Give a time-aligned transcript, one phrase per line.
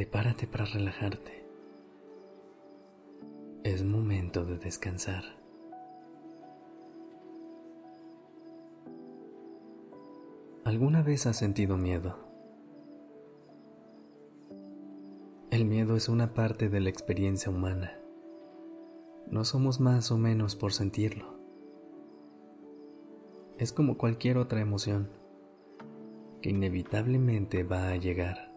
[0.00, 1.44] Prepárate para relajarte.
[3.64, 5.24] Es momento de descansar.
[10.64, 12.16] ¿Alguna vez has sentido miedo?
[15.50, 17.92] El miedo es una parte de la experiencia humana.
[19.30, 21.38] No somos más o menos por sentirlo.
[23.58, 25.10] Es como cualquier otra emoción
[26.40, 28.49] que inevitablemente va a llegar.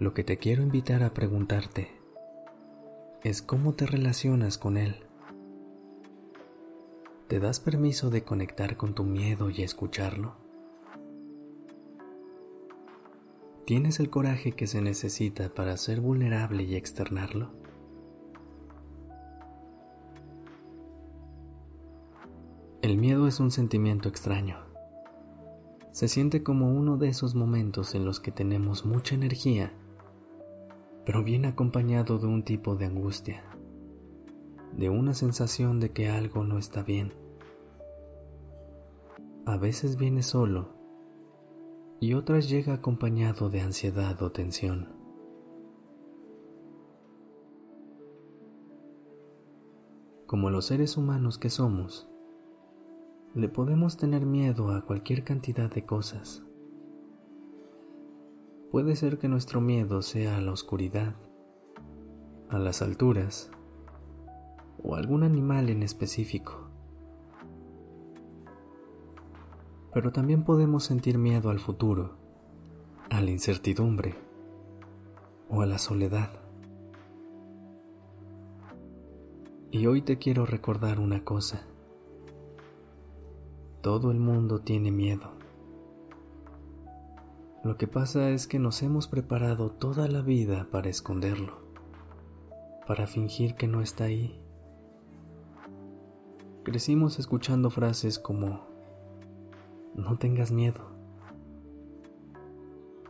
[0.00, 1.90] Lo que te quiero invitar a preguntarte
[3.22, 5.04] es cómo te relacionas con él.
[7.28, 10.36] ¿Te das permiso de conectar con tu miedo y escucharlo?
[13.66, 17.50] ¿Tienes el coraje que se necesita para ser vulnerable y externarlo?
[22.80, 24.64] El miedo es un sentimiento extraño.
[25.92, 29.74] Se siente como uno de esos momentos en los que tenemos mucha energía,
[31.04, 33.42] pero viene acompañado de un tipo de angustia,
[34.76, 37.12] de una sensación de que algo no está bien.
[39.46, 40.68] A veces viene solo
[42.00, 44.88] y otras llega acompañado de ansiedad o tensión.
[50.26, 52.08] Como los seres humanos que somos,
[53.34, 56.44] le podemos tener miedo a cualquier cantidad de cosas.
[58.70, 61.16] Puede ser que nuestro miedo sea a la oscuridad,
[62.48, 63.50] a las alturas
[64.80, 66.70] o algún animal en específico.
[69.92, 72.16] Pero también podemos sentir miedo al futuro,
[73.10, 74.14] a la incertidumbre
[75.48, 76.30] o a la soledad.
[79.72, 81.66] Y hoy te quiero recordar una cosa.
[83.80, 85.39] Todo el mundo tiene miedo.
[87.62, 91.58] Lo que pasa es que nos hemos preparado toda la vida para esconderlo,
[92.86, 94.40] para fingir que no está ahí.
[96.64, 98.66] Crecimos escuchando frases como,
[99.94, 100.80] no tengas miedo,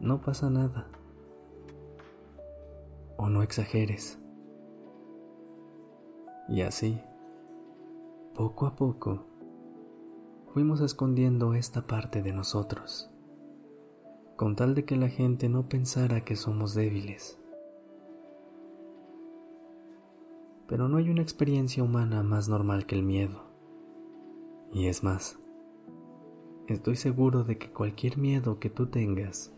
[0.00, 0.88] no pasa nada,
[3.16, 4.18] o no exageres.
[6.48, 7.00] Y así,
[8.34, 9.24] poco a poco,
[10.52, 13.11] fuimos escondiendo esta parte de nosotros,
[14.36, 17.38] con tal de que la gente no pensara que somos débiles.
[20.66, 23.44] Pero no hay una experiencia humana más normal que el miedo.
[24.72, 25.38] Y es más,
[26.66, 29.54] estoy seguro de que cualquier miedo que tú tengas,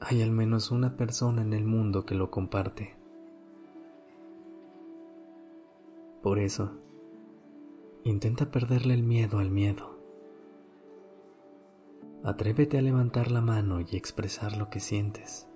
[0.00, 2.96] hay al menos una persona en el mundo que lo comparte.
[6.22, 6.82] Por eso,
[8.04, 9.91] Intenta perderle el miedo al miedo.
[12.24, 15.48] Atrévete a levantar la mano y expresar lo que sientes.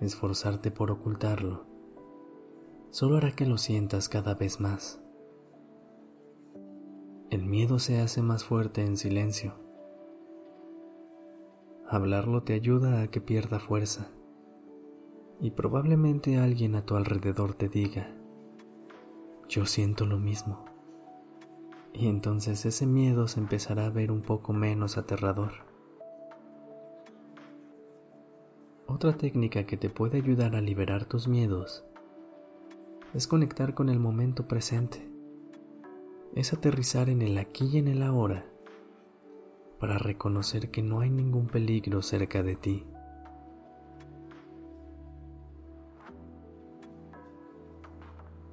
[0.00, 1.66] Esforzarte por ocultarlo
[2.90, 5.00] solo hará que lo sientas cada vez más.
[7.30, 9.54] El miedo se hace más fuerte en silencio.
[11.88, 14.08] Hablarlo te ayuda a que pierda fuerza
[15.40, 18.16] y probablemente alguien a tu alrededor te diga,
[19.48, 20.75] yo siento lo mismo
[21.92, 25.52] y entonces ese miedo se empezará a ver un poco menos aterrador.
[28.86, 31.84] Otra técnica que te puede ayudar a liberar tus miedos
[33.14, 35.06] es conectar con el momento presente.
[36.34, 38.46] Es aterrizar en el aquí y en el ahora
[39.78, 42.84] para reconocer que no hay ningún peligro cerca de ti.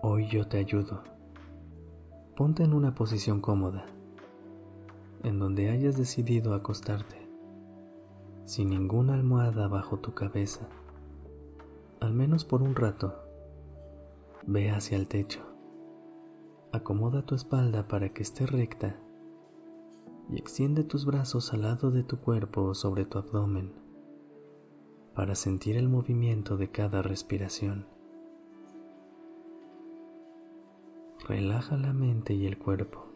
[0.00, 1.15] Hoy yo te ayudo.
[2.36, 3.86] Ponte en una posición cómoda,
[5.22, 7.16] en donde hayas decidido acostarte,
[8.44, 10.68] sin ninguna almohada bajo tu cabeza,
[11.98, 13.14] al menos por un rato.
[14.46, 15.40] Ve hacia el techo,
[16.72, 19.00] acomoda tu espalda para que esté recta
[20.28, 23.72] y extiende tus brazos al lado de tu cuerpo sobre tu abdomen
[25.14, 27.95] para sentir el movimiento de cada respiración.
[31.24, 33.06] Relaja la mente y el cuerpo.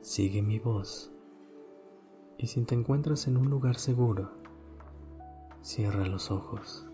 [0.00, 1.12] Sigue mi voz.
[2.38, 4.44] Y si te encuentras en un lugar seguro,
[5.64, 6.86] Cierra los ojos.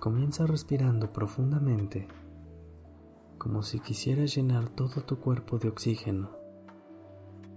[0.00, 2.08] Comienza respirando profundamente,
[3.36, 6.30] como si quisieras llenar todo tu cuerpo de oxígeno.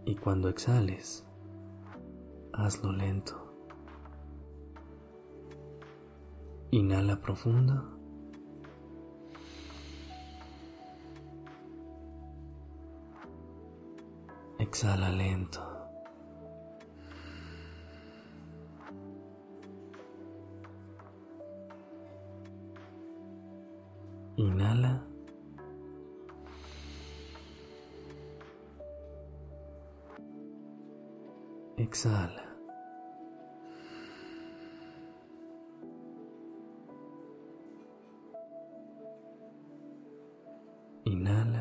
[0.03, 1.25] Y cuando exhales,
[2.51, 3.41] hazlo lento.
[6.71, 7.94] Inhala profundo.
[14.65, 15.61] Exhala lento.
[24.37, 24.93] Inhala.
[31.77, 32.43] Exhala.
[41.05, 41.54] Inhala.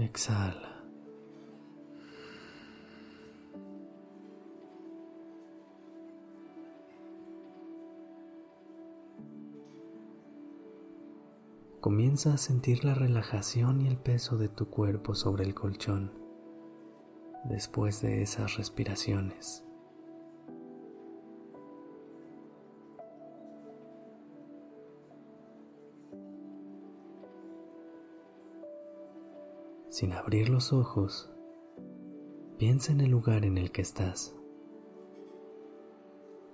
[0.00, 0.80] Exhala.
[11.80, 16.12] comienza a sentir la relajación y el peso de tu cuerpo sobre el colchón
[17.44, 19.64] después de esas respiraciones.
[30.00, 31.30] Sin abrir los ojos,
[32.56, 34.34] piensa en el lugar en el que estás.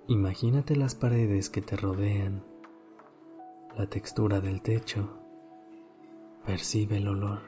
[0.08, 2.44] Imagínate las paredes que te rodean
[3.78, 5.20] la textura del techo,
[6.44, 7.38] percibe el olor.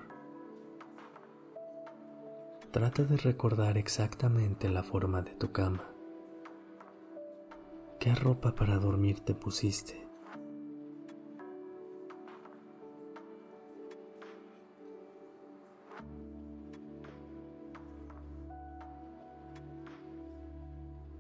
[2.71, 5.91] Trata de recordar exactamente la forma de tu cama.
[7.99, 10.08] ¿Qué ropa para dormir te pusiste?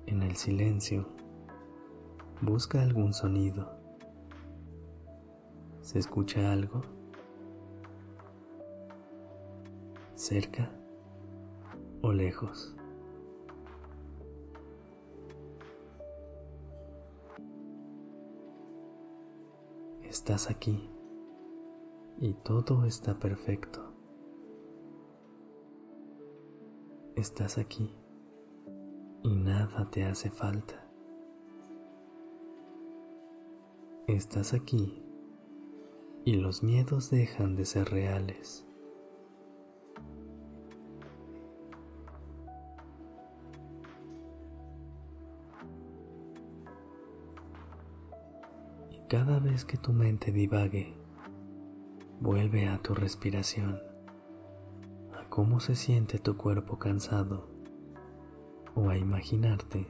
[0.08, 1.06] En el silencio,
[2.40, 3.78] busca algún sonido
[5.82, 6.80] ¿Se escucha algo?
[10.14, 10.72] ¿Cerca
[12.00, 12.74] o lejos?
[20.04, 20.88] Estás aquí
[22.18, 23.92] y todo está perfecto.
[27.14, 27.94] Estás aquí
[29.22, 30.84] y nada te hace falta.
[34.06, 35.02] Estás aquí
[36.24, 38.66] y los miedos dejan de ser reales.
[48.90, 50.94] Y cada vez que tu mente divague,
[52.20, 53.80] vuelve a tu respiración,
[55.18, 57.57] a cómo se siente tu cuerpo cansado
[58.78, 59.88] o a imaginarte,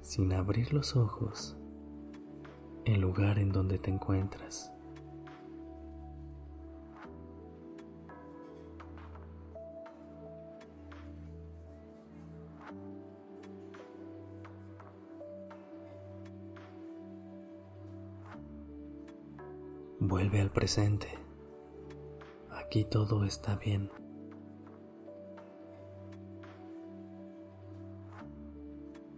[0.00, 1.56] sin abrir los ojos,
[2.84, 4.72] el lugar en donde te encuentras.
[20.00, 21.06] Vuelve al presente.
[22.50, 24.01] Aquí todo está bien.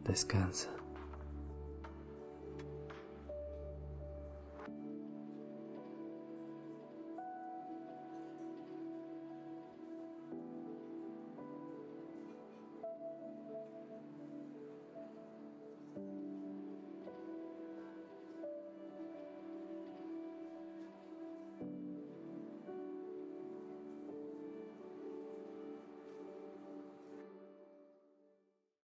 [0.05, 0.69] Descansa.